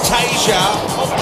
Fantasia. 0.00 0.60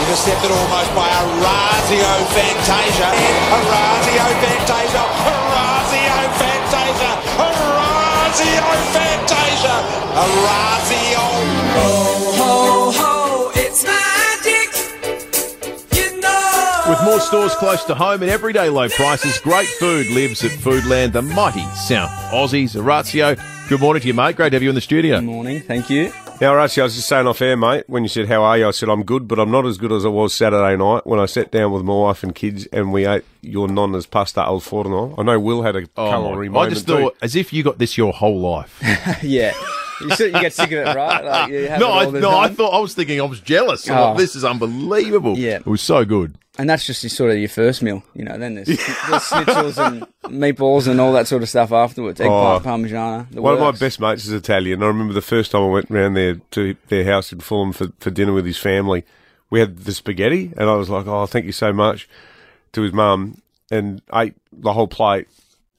Intercepted 0.07 0.51
almost 0.51 0.95
by 0.95 1.09
Orazio 1.11 2.13
Fantasia. 2.31 3.11
Orazio 3.51 4.25
Fantasia. 4.39 5.03
Orazio 5.27 6.19
Fantasia. 6.39 7.13
Orazio 7.43 8.67
Fantasia. 8.95 9.75
Orazio. 10.15 11.25
Ho, 11.75 11.89
ho, 12.39 12.93
ho, 12.93 13.51
it's 13.55 13.83
magic. 13.85 14.71
You 15.93 16.21
know. 16.21 16.85
With 16.89 17.03
more 17.05 17.21
stores 17.21 17.55
close 17.57 17.85
to 17.85 17.95
home 17.95 18.23
and 18.23 18.31
everyday 18.31 18.69
low 18.71 18.89
prices, 18.89 19.39
great 19.39 19.67
food 19.67 20.09
lives 20.11 20.45
at 20.45 20.53
Foodland, 20.53 21.13
the 21.13 21.23
mighty 21.23 21.65
South 21.75 22.11
Aussies. 22.33 22.75
Horatio, 22.75 23.35
good 23.69 23.81
morning 23.81 24.01
to 24.01 24.07
you, 24.09 24.15
mate. 24.15 24.37
Great 24.37 24.51
to 24.51 24.57
have 24.57 24.63
you 24.63 24.69
in 24.69 24.75
the 24.75 24.81
studio. 24.81 25.17
Good 25.17 25.25
morning, 25.25 25.61
thank 25.61 25.91
you. 25.91 26.13
Now, 26.41 26.55
Archie, 26.55 26.81
I 26.81 26.85
was 26.85 26.95
just 26.95 27.09
saying 27.09 27.27
off 27.27 27.43
air, 27.43 27.57
mate, 27.57 27.85
when 27.89 28.05
you 28.05 28.09
said, 28.09 28.29
How 28.29 28.43
are 28.45 28.57
you? 28.57 28.69
I 28.69 28.71
said, 28.71 28.89
I'm 28.89 29.03
good, 29.03 29.27
but 29.27 29.39
I'm 29.41 29.51
not 29.51 29.67
as 29.67 29.77
good 29.77 29.91
as 29.93 30.05
I 30.05 30.09
was 30.09 30.33
Saturday 30.33 30.77
night 30.77 31.05
when 31.07 31.19
I 31.19 31.27
sat 31.27 31.51
down 31.51 31.73
with 31.73 31.83
my 31.83 31.95
wife 31.95 32.23
and 32.23 32.33
kids 32.35 32.67
and 32.67 32.93
we 32.93 33.07
ate 33.07 33.25
your 33.43 33.67
nonna's 33.69 34.07
pasta 34.07 34.41
al 34.43 34.61
forno. 34.61 35.15
I 35.19 35.23
know 35.25 35.41
Will 35.41 35.63
had 35.63 35.75
a 35.77 35.89
Oh, 35.97 36.09
culinary 36.09 36.49
my- 36.49 36.55
moment. 36.55 36.71
I 36.71 36.75
just 36.75 36.87
too. 36.87 36.93
thought, 36.95 37.17
as 37.23 37.35
if 37.35 37.53
you 37.53 37.63
got 37.65 37.79
this 37.79 37.99
your 37.99 38.13
whole 38.13 38.39
life. 38.41 38.81
Yeah, 39.23 39.53
you, 40.01 40.11
see, 40.11 40.27
you 40.27 40.33
get 40.33 40.53
sick 40.53 40.73
of 40.73 40.87
it, 40.87 40.95
right? 40.95 41.25
Like, 41.25 41.81
no, 41.81 41.93
I, 41.93 42.11
no, 42.11 42.37
I 42.39 42.49
thought 42.49 42.71
I 42.71 42.79
was 42.79 42.95
thinking 42.95 43.21
I 43.21 43.25
was 43.25 43.41
jealous. 43.41 43.89
Oh. 43.89 43.93
like, 44.11 44.19
this 44.19 44.37
is 44.37 44.45
unbelievable. 44.45 45.37
Yeah. 45.39 45.57
it 45.57 45.67
was 45.67 45.81
so 45.83 46.05
good. 46.05 46.37
and 46.59 46.69
that's 46.69 46.87
just 46.87 47.03
your, 47.03 47.11
sort 47.11 47.31
of 47.31 47.39
your 47.39 47.49
first 47.49 47.83
meal, 47.83 48.03
you 48.15 48.25
know. 48.25 48.37
Then 48.39 48.55
there's, 48.57 48.67
there's 48.67 48.79
schnitzels 48.79 49.79
and 49.85 50.07
meatballs 50.25 50.89
and 50.89 51.01
all 51.01 51.13
that 51.13 51.27
sort 51.27 51.43
of 51.43 51.49
stuff 51.49 51.73
afterwards. 51.73 52.21
Oh. 52.21 52.61
parmigiana. 52.65 53.31
One 53.33 53.55
of 53.55 53.61
my 53.61 53.73
best 53.73 54.01
mates 54.01 54.25
is 54.25 54.33
Italian. 54.33 54.83
I 54.83 54.87
remember 54.87 55.15
the 55.15 55.23
first 55.23 55.53
time 55.53 55.63
I 55.63 55.69
went 55.69 55.91
round 55.91 56.17
there 56.17 56.37
to 56.53 56.77
their 56.89 57.05
house 57.05 57.33
in 57.33 57.41
Fulham 57.41 57.73
for, 57.73 57.89
for 58.01 58.11
dinner 58.11 58.33
with 58.33 58.45
his 58.47 58.59
family. 58.59 59.05
We 59.51 59.61
had 59.61 59.79
the 59.79 59.93
spaghetti, 59.95 60.53
and 60.57 60.69
I 60.69 60.75
was 60.75 60.91
like, 60.91 61.07
"Oh, 61.07 61.25
thank 61.27 61.47
you 61.47 61.53
so 61.53 61.73
much," 61.73 62.07
to 62.73 62.83
his 62.83 62.93
mum, 62.93 63.41
and 63.71 64.03
ate 64.13 64.35
the 64.53 64.75
whole 64.75 64.89
plate. 64.89 65.27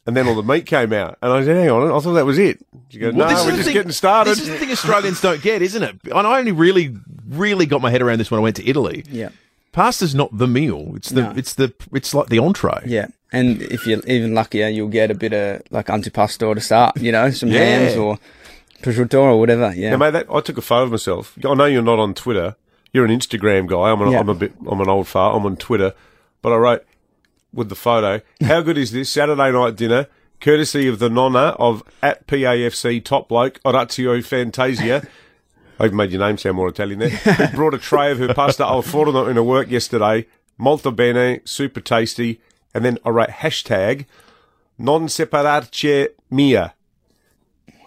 And 0.10 0.18
then 0.18 0.28
all 0.28 0.36
the 0.36 0.44
meat 0.44 0.66
came 0.66 0.92
out, 0.92 1.18
and 1.22 1.32
I 1.32 1.44
said, 1.46 1.56
"Hang 1.56 1.70
on, 1.70 1.92
I 1.92 2.00
thought 2.00 2.14
that 2.14 2.26
was 2.26 2.38
it." 2.40 2.60
She 2.90 2.98
goes, 3.00 3.14
Well, 3.14 3.30
"No, 3.30 3.46
we're 3.46 3.52
just 3.52 3.64
thing- 3.66 3.74
getting 3.74 3.92
started." 3.92 4.32
This 4.32 4.42
is 4.42 4.48
the 4.50 4.58
thing 4.58 4.72
Australians 4.72 5.22
don't 5.22 5.42
get, 5.42 5.62
isn't 5.62 5.84
it? 5.84 5.96
And 6.06 6.26
I 6.28 6.40
only 6.40 6.52
really, 6.52 6.96
really 7.30 7.66
got 7.68 7.82
my 7.82 7.92
head 7.92 8.02
around 8.02 8.18
this 8.18 8.32
when 8.32 8.40
I 8.40 8.44
went 8.44 8.56
to 8.58 8.68
Italy. 8.68 9.04
Yeah, 9.10 9.30
Pasta's 9.72 10.16
not 10.16 10.36
the 10.38 10.48
meal. 10.48 10.94
It's 10.96 11.10
the, 11.10 11.22
No. 11.22 11.34
it's 11.36 11.54
the, 11.54 11.72
it's 11.94 12.14
like 12.14 12.28
the 12.30 12.40
entree. 12.40 12.82
yeah. 12.86 13.08
And 13.32 13.62
if 13.62 13.86
you're 13.86 14.00
even 14.08 14.34
luckier, 14.34 14.68
you'll 14.70 14.88
get 14.90 15.12
a 15.12 15.14
bit 15.14 15.34
of 15.34 15.62
like 15.70 15.86
antipasto 15.86 16.56
to 16.56 16.60
start. 16.62 16.98
You 17.00 17.12
know, 17.12 17.30
some 17.30 17.50
Yeah. 17.50 17.60
hams 17.60 17.96
or 17.96 18.18
prosciutto 18.82 19.20
or 19.22 19.40
whatever. 19.40 19.72
Yeah. 19.76 19.92
Now, 19.92 19.98
mate, 19.98 20.12
that, 20.12 20.26
I 20.34 20.42
took 20.42 20.58
a 20.58 20.62
photo 20.64 20.86
of 20.86 20.92
myself. 20.92 21.38
I 21.48 21.54
know 21.54 21.66
you're 21.66 21.84
not 21.84 22.00
on 22.00 22.16
Twitter. 22.16 22.56
You're 22.92 23.06
an 23.06 23.12
Instagram 23.12 23.68
guy. 23.68 23.92
I'm, 23.92 24.02
an, 24.02 24.12
Yeah. 24.12 24.20
I'm 24.22 24.30
a 24.30 24.34
bit. 24.34 24.54
I'm 24.68 24.82
an 24.82 24.90
old 24.90 25.08
fart. 25.08 25.36
I'm 25.36 25.46
on 25.46 25.58
Twitter, 25.58 25.94
but 26.42 26.52
I 26.52 26.56
wrote 26.56 26.84
with 27.54 27.70
the 27.70 27.76
photo. 27.76 28.22
How 28.42 28.62
good 28.62 28.78
is 28.78 28.92
this 28.92 29.10
Saturday 29.10 29.52
night 29.52 29.76
dinner? 29.76 30.08
Courtesy 30.40 30.88
of 30.88 31.00
the 31.00 31.10
nonna 31.10 31.56
of 31.60 31.84
at 32.02 32.26
PAFC 32.28 33.04
top 33.04 33.28
bloke 33.28 33.60
Orazio 33.66 34.22
Fantasia. 34.22 35.08
I've 35.80 35.94
made 35.94 36.12
your 36.12 36.20
name 36.20 36.38
sound 36.38 36.58
more 36.58 36.70
Italian 36.70 37.00
there. 37.00 37.10
Who 37.10 37.56
brought 37.56 37.74
a 37.74 37.78
tray 37.78 38.12
of 38.12 38.20
her 38.20 38.34
pasta 38.34 38.66
al 38.66 38.82
forno 38.82 39.28
into 39.28 39.44
work 39.44 39.70
yesterday. 39.70 40.26
Molto 40.58 40.92
bene, 40.92 41.40
super 41.46 41.80
tasty. 41.80 42.42
And 42.74 42.84
then 42.84 42.98
I 43.06 43.10
wrote 43.10 43.30
hashtag 43.30 44.06
non 44.78 45.08
separarci 45.08 46.10
mia, 46.30 46.74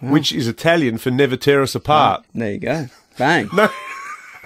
which 0.01 0.33
is 0.33 0.49
Italian 0.49 0.99
for 0.99 1.11
never 1.11 1.37
tear 1.37 1.63
us 1.63 1.75
apart. 1.75 2.25
There 2.35 2.53
you 2.53 2.59
go. 2.59 2.87
Bang. 3.19 3.51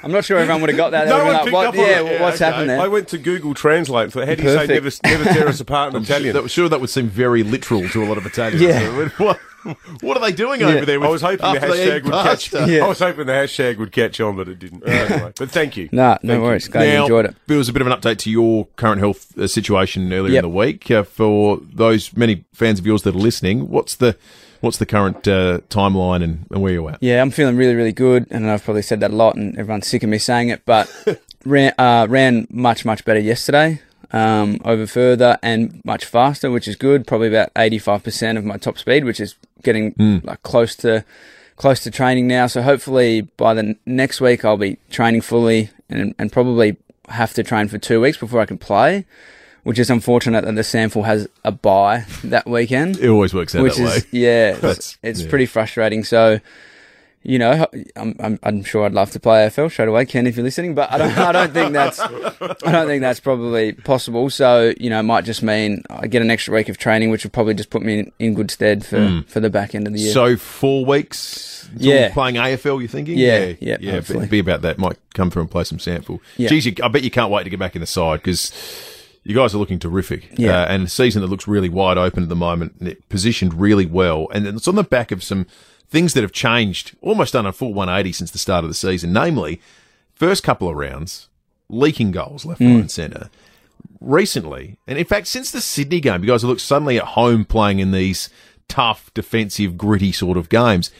I'm 0.06 0.12
not 0.12 0.24
sure 0.24 0.38
everyone 0.38 0.60
would 0.62 0.70
have 0.70 0.76
got 0.76 0.90
that. 0.90 1.04
They 1.08 1.10
No 1.10 1.24
one 1.24 1.34
been 1.34 1.44
picked 1.44 1.54
like, 1.54 1.68
up 1.68 1.74
what, 1.74 1.84
on 1.84 1.90
yeah, 1.90 2.00
it. 2.12 2.20
what's 2.20 2.36
okay. 2.36 2.44
happened 2.44 2.70
there? 2.70 2.80
I 2.80 2.86
went 2.88 3.08
to 3.08 3.18
Google 3.18 3.52
Translate 3.54 4.12
for 4.12 4.24
how 4.24 4.34
do 4.34 4.42
you 4.42 4.48
say 4.48 4.66
never, 4.66 4.80
Perfect. 4.90 5.04
never 5.04 5.24
tear 5.24 5.48
us 5.48 5.60
apart 5.60 5.94
in 5.94 6.02
Italian. 6.04 6.34
That, 6.34 6.48
sure, 6.50 6.68
that 6.68 6.80
would 6.80 6.90
seem 6.90 7.08
very 7.08 7.42
literal 7.42 7.88
to 7.88 8.02
a 8.02 8.06
lot 8.06 8.16
of 8.18 8.24
Italians. 8.26 8.62
Yeah. 8.62 9.08
What, 9.66 9.80
what 10.00 10.16
are 10.16 10.20
they 10.20 10.30
doing 10.30 10.60
Yeah. 10.60 10.68
over 10.68 10.86
there? 10.86 11.00
With, 11.00 11.08
I 11.08 11.10
was 11.10 11.22
hoping 11.22 11.38
the 11.38 11.46
after 11.58 11.74
they 11.74 11.88
hashtag 12.00 12.04
would 12.04 12.12
catch. 12.12 12.52
Yeah. 12.68 12.84
I 12.84 12.88
was 12.88 13.00
hoping 13.00 13.26
the 13.26 13.32
hashtag 13.32 13.78
would 13.78 13.90
catch 13.90 14.20
on, 14.20 14.36
but 14.36 14.46
it 14.48 14.60
didn't. 14.60 14.86
Anyway, 14.86 15.32
but 15.36 15.50
thank 15.50 15.76
you. 15.76 15.88
Nah, 15.90 16.18
no 16.22 16.34
Thank 16.34 16.42
worries. 16.44 16.68
Glad 16.68 16.84
you 16.84 16.92
Now, 16.92 17.02
enjoyed 17.02 17.24
it. 17.24 17.34
There 17.48 17.58
was 17.58 17.68
a 17.68 17.72
bit 17.72 17.82
of 17.82 17.88
an 17.88 17.92
update 17.92 18.18
to 18.18 18.30
your 18.30 18.66
current 18.76 19.00
health 19.00 19.36
uh, 19.36 19.48
situation 19.48 20.12
earlier 20.12 20.34
Yep. 20.34 20.44
in 20.44 20.50
the 20.52 20.56
week. 20.56 20.88
Uh, 20.88 21.02
for 21.02 21.58
those 21.60 22.16
many 22.16 22.44
fans 22.54 22.78
of 22.78 22.86
yours 22.86 23.02
that 23.02 23.16
are 23.16 23.18
listening, 23.18 23.68
what's 23.68 23.96
the 23.96 24.16
what's 24.66 24.78
the 24.78 24.86
current 24.86 25.26
uh, 25.26 25.60
timeline 25.70 26.22
and, 26.22 26.44
and 26.50 26.60
where 26.60 26.72
you're 26.72 26.90
at? 26.90 26.98
Yeah, 27.00 27.22
I'm 27.22 27.30
feeling 27.30 27.56
really, 27.56 27.74
really 27.74 27.92
good, 27.92 28.26
and 28.30 28.50
I've 28.50 28.64
probably 28.64 28.82
said 28.82 29.00
that 29.00 29.12
a 29.12 29.16
lot, 29.16 29.36
and 29.36 29.56
everyone's 29.58 29.86
sick 29.86 30.02
of 30.02 30.10
me 30.10 30.18
saying 30.18 30.50
it. 30.50 30.62
But 30.66 30.92
ran 31.46 31.72
uh, 31.78 32.06
ran 32.10 32.46
much, 32.50 32.84
much 32.84 33.04
better 33.04 33.20
yesterday, 33.20 33.80
um, 34.12 34.60
over 34.64 34.86
further 34.86 35.38
and 35.42 35.80
much 35.84 36.04
faster, 36.04 36.50
which 36.50 36.68
is 36.68 36.76
good. 36.76 37.06
Probably 37.06 37.28
about 37.28 37.54
85% 37.54 38.36
of 38.36 38.44
my 38.44 38.56
top 38.58 38.76
speed, 38.76 39.04
which 39.04 39.20
is 39.20 39.36
getting 39.62 39.94
like 40.24 40.42
close 40.42 40.76
to 40.76 41.04
close 41.56 41.80
to 41.80 41.90
training 41.90 42.26
now. 42.26 42.46
So 42.46 42.60
hopefully 42.60 43.22
by 43.22 43.54
the 43.54 43.76
next 43.86 44.20
week 44.20 44.44
I'll 44.44 44.58
be 44.58 44.78
training 44.90 45.22
fully, 45.22 45.70
and 45.88 46.14
and 46.18 46.30
probably 46.30 46.76
have 47.08 47.32
to 47.34 47.44
train 47.44 47.68
for 47.68 47.78
two 47.78 48.00
weeks 48.00 48.18
before 48.18 48.40
I 48.40 48.46
can 48.46 48.58
play. 48.58 49.06
Which 49.66 49.80
is 49.80 49.90
unfortunate 49.90 50.44
that 50.44 50.54
the 50.54 50.62
SANFL 50.62 51.04
has 51.06 51.28
a 51.42 51.50
bye 51.50 52.04
that 52.22 52.46
weekend 52.46 52.98
It 52.98 53.08
always 53.08 53.34
works 53.34 53.52
out 53.52 53.64
which 53.64 53.74
that 53.74 53.82
way. 53.82 53.94
Which 53.96 53.96
is 53.96 54.12
yeah, 54.12 54.56
it's, 54.62 54.96
it's 55.02 55.22
yeah. 55.22 55.28
pretty 55.28 55.46
frustrating. 55.46 56.04
So, 56.04 56.38
you 57.24 57.40
know, 57.40 57.66
I'm, 57.96 58.14
I'm 58.20 58.38
I'm 58.44 58.62
sure 58.62 58.86
I'd 58.86 58.92
love 58.92 59.10
to 59.10 59.18
play 59.18 59.44
AFL 59.48 59.68
straight 59.72 59.88
away, 59.88 60.06
Ken, 60.06 60.28
if 60.28 60.36
you're 60.36 60.44
listening, 60.44 60.76
but 60.76 60.92
I 60.92 60.98
don't 60.98 61.18
I 61.18 61.32
don't 61.32 61.52
think 61.52 61.72
that's 61.72 61.98
I 61.98 62.70
don't 62.70 62.86
think 62.86 63.00
that's 63.00 63.18
probably 63.18 63.72
possible. 63.72 64.30
So, 64.30 64.72
you 64.78 64.88
know, 64.88 65.00
it 65.00 65.02
might 65.02 65.24
just 65.24 65.42
mean 65.42 65.82
I 65.90 66.06
get 66.06 66.22
an 66.22 66.30
extra 66.30 66.54
week 66.54 66.68
of 66.68 66.78
training, 66.78 67.10
which 67.10 67.24
would 67.24 67.32
probably 67.32 67.54
just 67.54 67.70
put 67.70 67.82
me 67.82 67.98
in, 67.98 68.12
in 68.20 68.34
good 68.34 68.52
stead 68.52 68.86
for 68.86 69.04
hmm. 69.04 69.20
for 69.22 69.40
the 69.40 69.50
back 69.50 69.74
end 69.74 69.88
of 69.88 69.94
the 69.94 69.98
year. 69.98 70.12
So 70.12 70.36
four 70.36 70.84
weeks 70.84 71.68
Yeah. 71.76 72.12
playing 72.12 72.36
AFL, 72.36 72.78
you're 72.78 72.86
thinking? 72.86 73.18
Yeah, 73.18 73.54
yeah, 73.58 73.78
yeah. 73.80 73.92
hopefully. 73.94 74.28
Be, 74.28 74.38
about 74.38 74.62
that. 74.62 74.78
Might 74.78 74.98
come 75.14 75.32
through 75.32 75.42
and 75.42 75.50
play 75.50 75.64
some 75.64 75.78
SANFL. 75.78 76.20
Yeah. 76.36 76.50
Geez, 76.50 76.66
you, 76.66 76.74
I 76.84 76.86
bet 76.86 77.02
you 77.02 77.10
can't 77.10 77.32
wait 77.32 77.42
to 77.42 77.50
get 77.50 77.58
back 77.58 77.74
in 77.74 77.80
the 77.80 77.86
side 77.88 78.20
because 78.22 78.52
you 79.26 79.34
guys 79.34 79.54
are 79.56 79.58
looking 79.58 79.80
terrific. 79.80 80.38
Yeah. 80.38 80.62
Uh, 80.62 80.66
and 80.66 80.84
a 80.84 80.88
season 80.88 81.20
that 81.20 81.26
looks 81.26 81.48
really 81.48 81.68
wide 81.68 81.98
open 81.98 82.22
at 82.22 82.28
the 82.28 82.36
moment, 82.36 82.76
and 82.78 82.88
it 82.88 83.08
positioned 83.08 83.54
really 83.54 83.84
well. 83.84 84.28
And 84.32 84.46
it's 84.46 84.68
on 84.68 84.76
the 84.76 84.84
back 84.84 85.10
of 85.10 85.24
some 85.24 85.46
things 85.88 86.14
that 86.14 86.22
have 86.22 86.30
changed, 86.30 86.96
almost 87.00 87.32
done 87.32 87.44
a 87.44 87.52
full 87.52 87.74
180 87.74 88.12
since 88.12 88.30
the 88.30 88.38
start 88.38 88.62
of 88.62 88.70
the 88.70 88.74
season. 88.74 89.12
Namely, 89.12 89.60
first 90.14 90.44
couple 90.44 90.68
of 90.68 90.76
rounds, 90.76 91.28
leaking 91.68 92.12
goals 92.12 92.44
left, 92.44 92.60
right, 92.60 92.68
and 92.68 92.90
centre. 92.90 93.28
Recently, 94.00 94.78
and 94.86 94.96
in 94.96 95.04
fact, 95.04 95.26
since 95.26 95.50
the 95.50 95.60
Sydney 95.60 95.98
game, 95.98 96.22
you 96.22 96.28
guys 96.28 96.42
have 96.42 96.48
looked 96.48 96.60
suddenly 96.60 96.96
at 96.96 97.04
home 97.04 97.44
playing 97.44 97.80
in 97.80 97.90
these 97.90 98.30
tough, 98.68 99.12
defensive, 99.12 99.76
gritty 99.76 100.12
sort 100.12 100.36
of 100.36 100.48
games. 100.48 100.92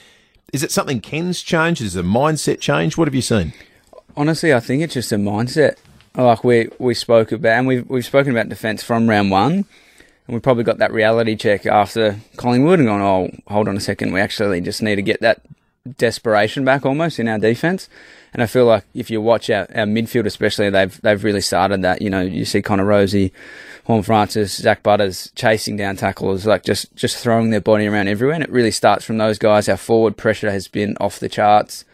Is 0.53 0.65
it 0.65 0.73
something 0.73 1.01
Ken's 1.01 1.43
changed? 1.43 1.81
Is 1.81 1.95
it 1.95 2.01
a 2.01 2.09
mindset 2.09 2.59
change? 2.59 2.97
What 2.97 3.07
have 3.07 3.15
you 3.15 3.23
seen? 3.23 3.53
Honestly, 4.17 4.53
I 4.53 4.59
think 4.59 4.83
it's 4.83 4.95
just 4.95 5.13
a 5.13 5.17
mindset. 5.17 5.77
Like 6.17 6.45
we 6.45 6.71
we 6.79 6.95
spoke 6.95 7.33
about, 7.33 7.59
and 7.59 7.67
we've 7.67 7.89
we've 7.89 8.05
spoken 8.05 8.33
about 8.33 8.49
defence 8.49 8.83
from 8.83 9.09
round 9.09 9.31
one, 9.31 9.53
and 9.53 10.35
we 10.35 10.41
probably 10.41 10.65
got 10.65 10.79
that 10.79 10.93
reality 10.93 11.37
check 11.37 11.67
after 11.67 12.19
Collingwood 12.37 12.79
and 12.79 12.89
gone, 12.89 13.03
oh, 13.03 13.31
hold 13.53 13.69
on 13.69 13.77
a 13.77 13.81
second, 13.81 14.13
we 14.13 14.21
actually 14.21 14.61
just 14.61 14.83
need 14.83 14.97
to 14.97 15.03
get 15.03 15.21
that 15.21 15.43
desperation 15.99 16.65
back 16.65 16.85
almost 16.85 17.19
in 17.19 17.29
our 17.29 17.39
defence. 17.39 17.89
And 18.33 18.43
I 18.43 18.47
feel 18.47 18.67
like 18.67 18.85
if 18.93 19.11
you 19.11 19.21
watch 19.23 19.49
our, 19.49 19.67
our 19.75 19.87
midfield, 19.87 20.27
especially, 20.27 20.69
they've 20.69 21.01
they've 21.01 21.23
really 21.23 21.41
started 21.41 21.83
that. 21.83 22.03
You 22.03 22.11
know, 22.11 22.21
you 22.21 22.45
see 22.45 22.61
Connor 22.61 22.85
Rozee, 22.85 23.33
Horn 23.85 24.03
Francis, 24.03 24.57
Zak 24.57 24.83
Butters 24.83 25.31
chasing 25.35 25.77
down 25.77 25.97
tackles, 25.97 26.45
like 26.45 26.63
just 26.63 26.95
just 26.97 27.17
throwing 27.17 27.49
their 27.51 27.63
body 27.63 27.87
around 27.87 28.09
everywhere. 28.09 28.35
And 28.35 28.45
it 28.45 28.51
really 28.51 28.71
starts 28.71 29.07
from 29.07 29.17
those 29.17 29.39
guys. 29.39 29.69
Our 29.69 29.79
forward 29.79 30.19
pressure 30.19 30.51
has 30.51 30.69
been 30.69 30.99
off 31.01 31.19
the 31.19 31.31
charts. 31.31 31.86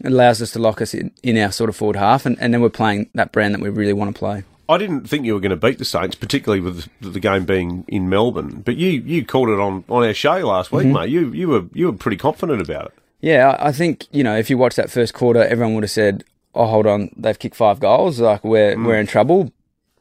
It 0.00 0.12
allows 0.12 0.42
us 0.42 0.50
to 0.52 0.58
lock 0.58 0.80
us 0.82 0.92
in, 0.94 1.12
in 1.22 1.38
our 1.38 1.52
sort 1.52 1.70
of 1.70 1.76
forward 1.76 1.96
half, 1.96 2.26
and, 2.26 2.36
and 2.40 2.52
then 2.52 2.60
we're 2.60 2.68
playing 2.70 3.08
that 3.14 3.32
brand 3.32 3.54
that 3.54 3.60
we 3.60 3.68
really 3.68 3.92
want 3.92 4.14
to 4.14 4.18
play. 4.18 4.42
I 4.68 4.78
didn't 4.78 5.02
think 5.08 5.24
you 5.26 5.34
were 5.34 5.40
going 5.40 5.50
to 5.50 5.56
beat 5.56 5.78
the 5.78 5.84
Saints, 5.84 6.14
particularly 6.16 6.60
with 6.60 6.88
the, 7.00 7.20
game 7.20 7.44
being 7.44 7.84
in 7.86 8.08
Melbourne. 8.08 8.62
But 8.64 8.76
you, 8.76 8.88
you 8.88 9.24
called 9.24 9.50
it 9.50 9.60
on, 9.60 9.84
on 9.90 10.04
our 10.04 10.14
show 10.14 10.36
last 10.38 10.72
week, 10.72 10.86
Mm-hmm. 10.86 10.92
mate. 10.94 11.10
You 11.10 11.32
you 11.32 11.48
were 11.48 11.64
you 11.74 11.86
were 11.86 11.92
pretty 11.92 12.16
confident 12.16 12.60
about 12.62 12.86
it. 12.86 12.92
Yeah, 13.20 13.56
I 13.60 13.72
think 13.72 14.06
you 14.10 14.24
know 14.24 14.36
if 14.36 14.48
you 14.50 14.56
watch 14.58 14.74
that 14.76 14.90
first 14.90 15.12
quarter, 15.14 15.44
everyone 15.44 15.74
would 15.74 15.84
have 15.84 15.90
said, 15.90 16.24
"Oh, 16.54 16.66
hold 16.66 16.86
on, 16.86 17.10
they've 17.16 17.38
kicked 17.38 17.56
five 17.56 17.78
goals, 17.78 18.20
like 18.20 18.42
we're 18.42 18.82
we're 18.82 18.98
in 18.98 19.06
trouble." 19.06 19.52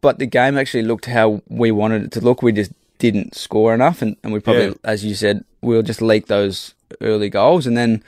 But 0.01 0.19
the 0.19 0.25
game 0.25 0.57
actually 0.57 0.83
looked 0.83 1.05
how 1.05 1.41
we 1.49 1.71
wanted 1.71 2.03
it 2.03 2.11
to 2.13 2.21
look. 2.21 2.41
We 2.41 2.51
just 2.53 2.71
didn't 2.99 3.35
score 3.35 3.73
enough, 3.73 4.01
and, 4.01 4.15
and 4.23 4.31
we 4.33 4.39
probably, 4.39 4.67
Yeah. 4.67 4.73
as 4.85 5.03
you 5.05 5.13
said, 5.15 5.43
we'll 5.61 5.81
just 5.83 6.01
leak 6.01 6.27
those 6.27 6.73
early 7.01 7.29
goals, 7.29 7.67
and 7.67 7.75
then 7.77 8.01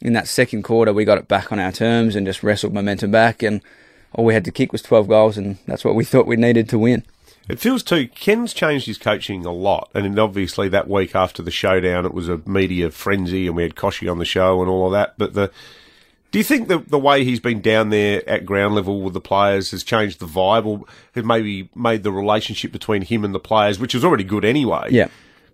in 0.00 0.12
that 0.12 0.28
second 0.28 0.62
quarter, 0.62 0.92
we 0.92 1.04
got 1.04 1.18
it 1.18 1.28
back 1.28 1.50
on 1.50 1.58
our 1.58 1.72
terms 1.72 2.14
and 2.14 2.26
just 2.26 2.42
wrestled 2.42 2.72
momentum 2.72 3.10
back, 3.10 3.42
and 3.42 3.60
all 4.12 4.24
we 4.24 4.34
had 4.34 4.44
to 4.44 4.52
kick 4.52 4.72
was 4.72 4.82
twelve 4.82 5.08
goals, 5.08 5.36
and 5.36 5.58
that's 5.66 5.84
what 5.84 5.94
we 5.94 6.04
thought 6.06 6.26
we 6.26 6.36
needed 6.36 6.68
to 6.70 6.78
win. 6.78 7.04
It 7.48 7.58
feels 7.58 7.82
too. 7.82 8.08
Ken's 8.08 8.52
changed 8.52 8.86
his 8.86 8.98
coaching 8.98 9.46
a 9.46 9.52
lot, 9.52 9.90
and 9.94 10.18
obviously 10.18 10.68
that 10.68 10.88
week 10.88 11.16
after 11.16 11.42
the 11.42 11.50
showdown, 11.50 12.04
it 12.04 12.12
was 12.12 12.28
a 12.28 12.42
media 12.46 12.90
frenzy, 12.90 13.46
and 13.46 13.56
we 13.56 13.62
had 13.62 13.74
Kochie 13.74 14.10
on 14.10 14.18
the 14.18 14.26
show 14.26 14.60
and 14.60 14.70
all 14.70 14.86
of 14.86 14.92
that. 14.92 15.14
But 15.16 15.32
the 15.32 15.50
Do 16.30 16.38
you 16.38 16.44
think 16.44 16.68
that 16.68 16.90
the 16.90 16.98
way 16.98 17.24
he's 17.24 17.40
been 17.40 17.62
down 17.62 17.88
there 17.88 18.28
at 18.28 18.44
ground 18.44 18.74
level 18.74 19.00
with 19.00 19.14
the 19.14 19.20
players 19.20 19.70
has 19.70 19.82
changed 19.82 20.20
the 20.20 20.26
vibe, 20.26 20.66
or 20.66 20.84
has 21.14 21.24
maybe 21.24 21.70
made 21.74 22.02
the 22.02 22.12
relationship 22.12 22.70
between 22.70 23.00
him 23.00 23.24
and 23.24 23.34
the 23.34 23.40
players, 23.40 23.78
which 23.78 23.94
was 23.94 24.04
already 24.04 24.24
good 24.24 24.44
anyway? 24.44 24.88
Yeah. 24.90 25.08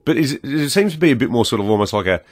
But 0.05 0.17
is, 0.17 0.32
it 0.43 0.70
seems 0.70 0.94
to 0.94 0.99
be 0.99 1.12
a 1.12 1.17
bit 1.17 1.31
more 1.31 1.44
sort 1.44 1.61
of 1.61 1.70
almost 1.70 1.93
like 1.93 2.06
a 2.06 2.23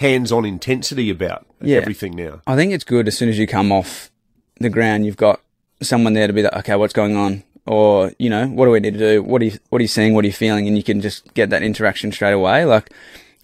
hands-on 0.00 0.46
intensity 0.46 1.10
about 1.10 1.46
Yeah. 1.62 1.76
everything 1.76 2.16
now. 2.16 2.40
I 2.46 2.56
think 2.56 2.72
it's 2.72 2.84
good 2.84 3.06
as 3.06 3.16
soon 3.18 3.28
as 3.28 3.38
you 3.38 3.46
come 3.46 3.70
off 3.70 4.10
the 4.58 4.70
ground, 4.70 5.04
you've 5.04 5.18
got 5.18 5.40
someone 5.82 6.14
there 6.14 6.26
to 6.26 6.32
be 6.32 6.42
like, 6.42 6.54
okay, 6.54 6.74
what's 6.76 6.94
going 6.94 7.16
on? 7.16 7.42
Or, 7.66 8.12
you 8.18 8.30
know, 8.30 8.46
what 8.46 8.64
do 8.64 8.70
we 8.70 8.80
need 8.80 8.94
to 8.94 8.98
do? 8.98 9.22
What 9.22 9.42
are 9.42 9.44
you, 9.44 9.58
what 9.68 9.78
are 9.80 9.82
you 9.82 9.88
seeing? 9.88 10.14
What 10.14 10.24
are 10.24 10.26
you 10.26 10.32
feeling? 10.32 10.66
And 10.66 10.74
you 10.76 10.82
can 10.82 11.02
just 11.02 11.32
get 11.34 11.50
that 11.50 11.62
interaction 11.62 12.12
straight 12.12 12.32
away, 12.32 12.64
like 12.64 12.90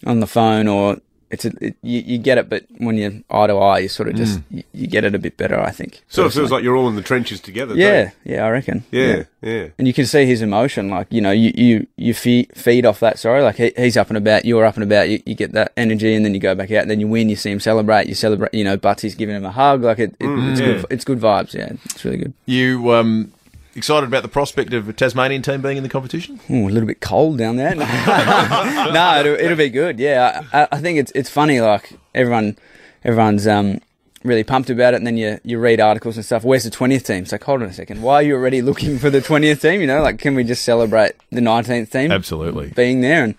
on 0.05 0.19
the 0.19 0.25
phone 0.27 0.67
or 0.67 0.97
it's 1.29 1.45
a, 1.45 1.51
it, 1.59 1.75
you, 1.81 2.01
you 2.01 2.17
get 2.17 2.37
it, 2.37 2.49
but 2.49 2.65
when 2.77 2.97
you're 2.97 3.11
eye 3.29 3.47
to 3.47 3.57
eye, 3.57 3.79
you 3.79 3.89
sort 3.89 4.09
of 4.09 4.15
just, 4.15 4.41
you, 4.49 4.63
you 4.73 4.87
get 4.87 5.03
it 5.03 5.13
a 5.13 5.19
bit 5.19 5.37
better, 5.37 5.59
I 5.59 5.71
think. 5.71 6.03
Sort 6.07 6.27
of 6.27 6.33
feels 6.33 6.51
like 6.51 6.63
you're 6.63 6.75
all 6.75 6.87
in 6.87 6.95
the 6.95 7.01
trenches 7.01 7.39
together. 7.39 7.73
don't 7.73 7.79
yeah, 7.79 8.11
yeah, 8.23 8.45
I 8.45 8.49
reckon. 8.49 8.85
you? 8.91 9.01
yeah, 9.01 9.23
yeah. 9.41 9.67
And 9.77 9.87
you 9.87 9.93
can 9.93 10.05
see 10.05 10.25
his 10.25 10.41
emotion, 10.41 10.89
like, 10.89 11.07
you 11.11 11.21
know, 11.21 11.31
you, 11.31 11.51
you, 11.55 11.87
you 11.97 12.13
feed, 12.13 12.51
feed 12.55 12.85
off 12.85 12.99
that, 13.01 13.19
sorry, 13.19 13.43
like 13.43 13.57
he, 13.57 13.73
he's 13.75 13.97
up 13.97 14.09
and 14.09 14.17
about, 14.17 14.45
you're 14.45 14.65
up 14.65 14.75
and 14.75 14.83
about, 14.83 15.09
you, 15.09 15.21
you 15.25 15.35
get 15.35 15.51
that 15.51 15.73
energy 15.75 16.15
and 16.15 16.23
then 16.23 16.33
you 16.33 16.39
go 16.39 16.55
back 16.55 16.71
out, 16.71 16.87
then 16.87 16.99
you 16.99 17.07
win, 17.07 17.29
you 17.29 17.35
see 17.35 17.51
him 17.51 17.59
celebrate, 17.59 18.07
you 18.07 18.15
celebrate, 18.15 18.53
you 18.53 18.63
know, 18.63 18.77
Butsy's 18.77 19.15
giving 19.15 19.35
him 19.35 19.45
a 19.45 19.51
hug, 19.51 19.83
like 19.83 19.99
it, 19.99 20.15
it 20.19 20.27
it's 20.27 20.59
yeah. 20.59 20.65
good, 20.65 20.85
it's 20.89 21.05
good 21.05 21.19
vibes, 21.19 21.53
yeah, 21.53 21.73
it's 21.85 22.05
really 22.05 22.17
good. 22.17 22.33
You 22.45 22.93
um, 22.93 23.33
excited 23.77 24.07
about 24.07 24.23
the 24.23 24.27
prospect 24.29 24.73
of 24.73 24.89
a 24.89 24.93
Tasmanian 24.93 25.41
team 25.41 25.61
being 25.61 25.77
in 25.77 25.83
the 25.83 25.89
competition? 25.89 26.39
Ooh, 26.49 26.67
a 26.67 26.71
little 26.71 26.87
bit 26.87 26.99
cold 26.99 27.37
down 27.37 27.55
there. 27.55 27.73
No, 27.75 27.85
no 28.93 29.19
it'll, 29.19 29.35
it'll 29.35 29.57
be 29.57 29.69
good. 29.69 29.99
Yeah, 29.99 30.43
I, 30.51 30.63
I- 30.63 30.67
I 30.73 30.77
think 30.81 30.97
it's 30.99 31.11
it's 31.15 31.29
funny. 31.29 31.61
Like 31.61 31.93
everyone, 32.13 32.57
everyone's 33.03 33.47
um 33.47 33.79
really 34.23 34.43
pumped 34.43 34.69
about 34.69 34.93
it, 34.93 34.97
and 34.97 35.07
then 35.07 35.15
you 35.17 35.39
you 35.43 35.59
read 35.59 35.79
articles 35.79 36.17
and 36.17 36.25
stuff. 36.25 36.43
Where's 36.43 36.63
the 36.63 36.69
twentieth 36.71 37.05
team? 37.05 37.23
It's 37.23 37.31
like, 37.31 37.43
hold 37.43 37.61
on 37.61 37.69
a 37.69 37.73
second. 37.73 38.01
Why 38.01 38.15
are 38.15 38.23
you 38.23 38.35
already 38.35 38.61
looking 38.61 38.97
for 38.99 39.09
the 39.09 39.21
twentieth 39.21 39.61
team? 39.61 39.79
You 39.81 39.87
know, 39.87 40.01
like 40.01 40.19
can 40.19 40.35
we 40.35 40.43
just 40.43 40.63
celebrate 40.63 41.13
the 41.31 41.41
nineteenth 41.41 41.91
team 41.91 42.11
Absolutely. 42.11 42.69
being 42.69 43.01
there? 43.01 43.23
And 43.23 43.35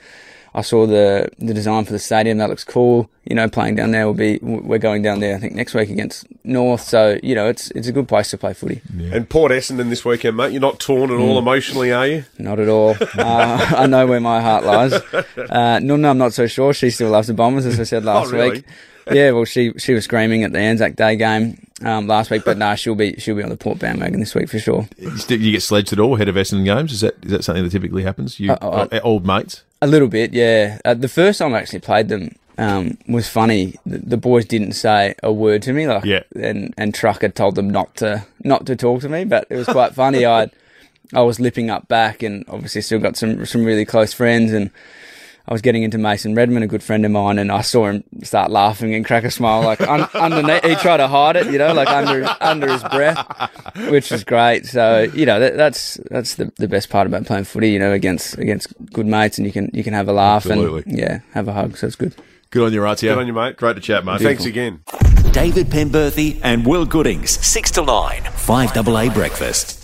I 0.54 0.62
saw 0.62 0.86
the 0.86 1.28
the 1.38 1.54
design 1.54 1.84
for 1.84 1.92
the 1.92 1.98
stadium. 1.98 2.38
That 2.38 2.48
looks 2.48 2.64
cool. 2.64 3.08
You 3.24 3.34
know, 3.36 3.48
playing 3.48 3.74
down 3.76 3.90
there 3.90 4.06
will 4.06 4.14
be. 4.14 4.38
We're 4.42 4.78
going 4.78 5.02
down 5.02 5.20
there. 5.20 5.36
I 5.36 5.38
think 5.38 5.54
next 5.54 5.74
week 5.74 5.90
against 5.90 6.26
North. 6.44 6.80
So 6.80 7.18
you 7.22 7.34
know, 7.34 7.48
it's 7.48 7.70
it's 7.72 7.86
a 7.88 7.92
good 7.92 8.08
place 8.08 8.30
to 8.30 8.38
play 8.38 8.54
footy. 8.54 8.80
And 9.12 9.28
Port 9.28 9.52
Essendon 9.52 9.88
this 9.90 10.04
weekend, 10.04 10.36
mate. 10.36 10.52
You're 10.52 10.60
not 10.60 10.80
torn 10.80 11.10
at 11.10 11.16
Mm. 11.18 11.22
all 11.28 11.38
emotionally, 11.38 11.92
are 11.92 12.06
you? 12.06 12.24
Not 12.38 12.58
at 12.58 12.68
all. 12.68 12.96
Uh, 13.18 13.74
I 13.76 13.86
know 13.86 14.06
where 14.06 14.20
my 14.20 14.40
heart 14.40 14.64
lies. 14.64 14.92
Uh, 14.92 15.80
no, 15.82 15.96
no, 15.96 16.10
I'm 16.10 16.18
not 16.18 16.32
so 16.32 16.46
sure. 16.46 16.72
She 16.72 16.90
still 16.90 17.10
loves 17.10 17.26
the 17.28 17.34
Bombers, 17.34 17.66
as 17.66 17.78
I 17.78 17.84
said 17.84 18.04
last 18.04 18.28
Oh, 18.28 18.36
really? 18.36 18.50
week. 18.50 18.64
Yeah, 19.10 19.30
well, 19.32 19.44
she 19.44 19.72
she 19.78 19.92
was 19.94 20.04
screaming 20.04 20.44
at 20.44 20.52
the 20.52 20.58
Anzac 20.58 20.94
Day 20.96 21.16
game 21.16 21.66
um, 21.84 22.06
last 22.06 22.30
week, 22.30 22.42
but 22.44 22.56
no, 22.58 22.74
she'll 22.74 22.94
be 22.94 23.14
she'll 23.18 23.36
be 23.36 23.42
on 23.42 23.50
the 23.50 23.56
Port 23.56 23.78
bandwagon 23.78 24.20
this 24.20 24.34
week 24.34 24.48
for 24.48 24.58
sure. 24.58 24.88
You, 24.98 25.10
you 25.36 25.52
get 25.52 25.62
sledged 25.62 25.92
at 25.92 26.00
all 26.00 26.14
ahead 26.14 26.28
of 26.28 26.34
Essendon 26.34 26.64
games? 26.64 26.92
Is 26.92 27.00
that 27.02 27.16
is 27.24 27.30
that 27.30 27.44
something 27.44 27.64
that 27.64 27.70
typically 27.70 28.02
happens? 28.02 28.38
You 28.40 28.52
Uh, 28.52 28.58
uh, 28.62 28.88
uh, 28.92 29.00
old 29.04 29.26
mates? 29.26 29.62
A 29.80 29.86
little 29.86 30.08
bit, 30.08 30.32
yeah. 30.32 30.78
Uh, 30.84 30.94
the 30.94 31.08
first 31.08 31.38
time 31.38 31.54
I 31.54 31.58
actually 31.60 31.78
played 31.80 32.08
them 32.08 32.34
um, 32.58 32.98
was 33.08 33.28
funny. 33.28 33.74
The, 33.86 33.98
the 33.98 34.16
boys 34.16 34.44
didn't 34.44 34.72
say 34.72 35.14
a 35.22 35.32
word 35.32 35.62
to 35.62 35.72
me, 35.72 35.86
like, 35.86 36.04
Yeah. 36.04 36.24
and 36.34 36.74
and 36.76 36.92
Truck 36.92 37.22
had 37.22 37.36
told 37.36 37.54
them 37.54 37.70
not 37.70 37.94
to 37.96 38.26
not 38.42 38.66
to 38.66 38.74
talk 38.74 39.00
to 39.02 39.08
me, 39.08 39.24
but 39.24 39.46
it 39.50 39.56
was 39.56 39.66
quite 39.66 39.94
funny. 39.94 40.26
I 40.38 40.50
I 41.14 41.22
was 41.22 41.38
lipping 41.38 41.70
up 41.70 41.86
back, 41.88 42.22
and 42.24 42.44
obviously 42.48 42.80
still 42.82 42.98
got 42.98 43.16
some 43.16 43.46
some 43.46 43.64
really 43.64 43.84
close 43.84 44.12
friends, 44.12 44.52
and 44.52 44.70
I 45.48 45.54
was 45.54 45.62
getting 45.62 45.82
into 45.82 45.96
Mason 45.96 46.34
Redman, 46.34 46.62
a 46.62 46.66
good 46.66 46.82
friend 46.82 47.06
of 47.06 47.10
mine, 47.10 47.38
and 47.38 47.50
I 47.50 47.62
saw 47.62 47.86
him 47.86 48.04
start 48.22 48.50
laughing 48.50 48.94
and 48.94 49.02
crack 49.02 49.24
a 49.24 49.30
smile, 49.30 49.62
like 49.62 49.80
un- 49.80 50.06
underneath. 50.14 50.62
He 50.62 50.74
tried 50.74 50.98
to 50.98 51.08
hide 51.08 51.36
it, 51.36 51.46
you 51.50 51.56
know, 51.56 51.72
like 51.72 51.88
under 51.88 52.28
under 52.42 52.70
his 52.70 52.84
breath, 52.84 53.50
which 53.88 54.10
was 54.10 54.24
great. 54.24 54.66
So 54.66 55.10
you 55.14 55.24
know 55.24 55.40
that, 55.40 55.56
that's 55.56 55.98
that's 56.10 56.34
the, 56.34 56.52
the 56.56 56.68
best 56.68 56.90
part 56.90 57.06
about 57.06 57.24
playing 57.24 57.44
footy, 57.44 57.70
you 57.70 57.78
know, 57.78 57.92
against 57.92 58.36
against 58.36 58.74
good 58.92 59.06
mates, 59.06 59.38
and 59.38 59.46
you 59.46 59.52
can 59.52 59.70
you 59.72 59.82
can 59.82 59.94
have 59.94 60.06
a 60.06 60.12
laugh 60.12 60.44
Absolutely. 60.44 60.82
and 60.86 60.98
yeah, 60.98 61.20
have 61.32 61.48
a 61.48 61.54
hug. 61.54 61.78
So 61.78 61.86
it's 61.86 61.96
good. 61.96 62.14
Good 62.50 62.66
on 62.66 62.72
you, 62.74 62.82
Ratio. 62.82 63.14
Good 63.14 63.20
on 63.20 63.26
you, 63.26 63.32
mate. 63.32 63.56
Great 63.56 63.76
to 63.76 63.80
chat, 63.80 64.04
mate. 64.04 64.20
Thanks 64.20 64.44
again. 64.44 64.82
David 65.32 65.68
Penberthy 65.68 66.40
and 66.42 66.66
Will 66.66 66.86
Goodings, 66.86 67.30
6 67.46 67.70
to 67.72 67.84
9, 67.84 68.22
5AA 68.22 69.12
Breakfast. 69.12 69.77